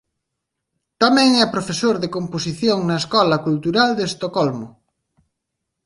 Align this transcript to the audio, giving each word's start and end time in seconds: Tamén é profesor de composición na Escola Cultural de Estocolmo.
Tamén 1.01 1.29
é 1.43 1.53
profesor 1.55 1.95
de 1.99 2.13
composición 2.15 2.79
na 2.83 2.95
Escola 3.01 3.37
Cultural 3.47 3.89
de 3.95 4.03
Estocolmo. 4.11 4.67